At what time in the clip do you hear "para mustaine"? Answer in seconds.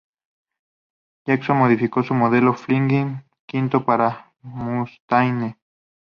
3.81-5.59